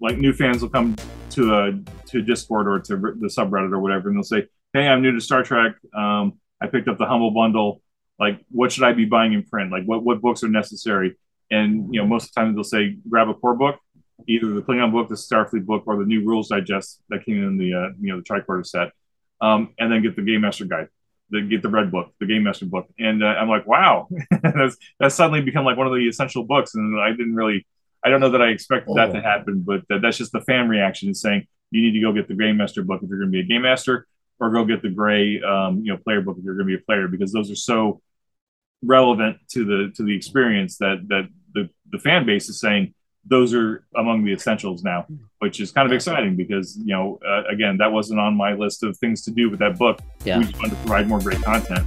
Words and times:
like 0.00 0.18
new 0.18 0.32
fans 0.32 0.62
will 0.62 0.70
come 0.70 0.96
to 1.30 1.54
a 1.54 1.72
to 2.06 2.22
Discord 2.22 2.66
or 2.68 2.80
to 2.80 2.96
the 2.96 3.28
subreddit 3.28 3.72
or 3.72 3.80
whatever, 3.80 4.08
and 4.08 4.16
they'll 4.16 4.22
say, 4.22 4.46
"Hey, 4.72 4.88
I'm 4.88 5.02
new 5.02 5.12
to 5.12 5.20
Star 5.20 5.42
Trek. 5.42 5.76
Um, 5.94 6.38
I 6.60 6.66
picked 6.66 6.88
up 6.88 6.98
the 6.98 7.06
Humble 7.06 7.30
Bundle. 7.30 7.82
Like, 8.18 8.40
what 8.50 8.72
should 8.72 8.84
I 8.84 8.92
be 8.92 9.04
buying 9.04 9.32
in 9.32 9.44
print? 9.44 9.70
Like, 9.70 9.84
what 9.84 10.02
what 10.02 10.20
books 10.20 10.42
are 10.42 10.48
necessary?" 10.48 11.16
And 11.50 11.92
you 11.94 12.00
know, 12.00 12.06
most 12.06 12.24
of 12.24 12.34
the 12.34 12.40
time 12.40 12.54
they'll 12.54 12.64
say, 12.64 12.96
"Grab 13.08 13.28
a 13.28 13.34
core 13.34 13.54
book, 13.56 13.78
either 14.28 14.48
the 14.48 14.62
Klingon 14.62 14.92
book, 14.92 15.08
the 15.08 15.14
Starfleet 15.14 15.66
book, 15.66 15.84
or 15.86 15.96
the 15.96 16.04
new 16.04 16.24
Rules 16.24 16.48
Digest 16.48 17.00
that 17.10 17.24
came 17.24 17.42
in 17.42 17.58
the 17.58 17.74
uh, 17.74 17.88
you 18.00 18.12
know 18.12 18.20
the 18.20 18.24
tricorder 18.24 18.66
set, 18.66 18.92
um, 19.40 19.74
and 19.78 19.92
then 19.92 20.02
get 20.02 20.16
the 20.16 20.22
Game 20.22 20.42
Master 20.42 20.64
Guide." 20.64 20.88
Get 21.32 21.62
the 21.62 21.68
red 21.68 21.92
book, 21.92 22.12
the 22.18 22.26
game 22.26 22.42
master 22.42 22.66
book, 22.66 22.88
and 22.98 23.22
uh, 23.22 23.26
I'm 23.26 23.48
like, 23.48 23.64
wow, 23.64 24.08
that's 24.42 24.76
that's 24.98 25.14
suddenly 25.14 25.40
become 25.40 25.64
like 25.64 25.76
one 25.76 25.86
of 25.86 25.92
the 25.92 26.08
essential 26.08 26.42
books, 26.42 26.74
and 26.74 27.00
I 27.00 27.10
didn't 27.10 27.36
really 27.36 27.68
I 28.04 28.08
don't 28.08 28.20
know 28.20 28.30
that 28.30 28.42
I 28.42 28.48
expected 28.48 28.92
oh. 28.92 28.94
that 28.96 29.12
to 29.12 29.18
oh. 29.18 29.22
happen, 29.22 29.64
but 29.66 29.82
that's 29.88 30.16
just 30.16 30.32
the 30.32 30.40
fan 30.40 30.68
reaction 30.68 31.10
is 31.10 31.20
saying 31.20 31.46
you 31.70 31.82
need 31.82 31.92
to 31.92 32.00
go 32.00 32.12
get 32.12 32.28
the 32.28 32.34
Game 32.34 32.56
Master 32.56 32.82
book 32.82 33.02
if 33.02 33.08
you're 33.08 33.18
going 33.18 33.30
to 33.30 33.32
be 33.32 33.40
a 33.40 33.44
Game 33.44 33.62
Master, 33.62 34.06
or 34.38 34.50
go 34.50 34.64
get 34.64 34.82
the 34.82 34.88
Gray, 34.88 35.40
um, 35.42 35.80
you 35.84 35.92
know, 35.92 35.98
player 35.98 36.20
book 36.20 36.36
if 36.38 36.44
you're 36.44 36.54
going 36.54 36.66
to 36.66 36.76
be 36.76 36.80
a 36.80 36.84
player, 36.84 37.08
because 37.08 37.32
those 37.32 37.50
are 37.50 37.56
so 37.56 38.00
relevant 38.82 39.36
to 39.50 39.64
the 39.64 39.92
to 39.96 40.02
the 40.02 40.14
experience 40.14 40.78
that 40.78 41.06
that 41.08 41.28
the 41.54 41.68
the 41.92 41.98
fan 41.98 42.24
base 42.24 42.48
is 42.48 42.58
saying 42.58 42.94
those 43.26 43.52
are 43.52 43.84
among 43.96 44.24
the 44.24 44.32
essentials 44.32 44.82
now, 44.82 45.06
which 45.40 45.60
is 45.60 45.70
kind 45.72 45.86
of 45.86 45.92
exciting 45.92 46.36
because 46.36 46.76
you 46.78 46.94
know, 46.94 47.18
uh, 47.26 47.44
again, 47.50 47.76
that 47.76 47.92
wasn't 47.92 48.18
on 48.18 48.34
my 48.34 48.54
list 48.54 48.82
of 48.82 48.96
things 48.96 49.22
to 49.22 49.30
do 49.30 49.50
with 49.50 49.58
that 49.58 49.78
book. 49.78 50.00
Yeah. 50.24 50.38
We 50.38 50.44
just 50.44 50.56
wanted 50.56 50.70
to 50.70 50.76
provide 50.76 51.06
more 51.06 51.20
great 51.20 51.42
content. 51.42 51.86